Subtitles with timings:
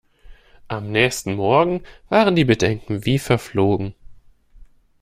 [0.67, 3.93] Am nächsten Morgen waren die Bedenken wie verflogen.